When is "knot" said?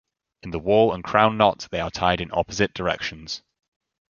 1.37-1.67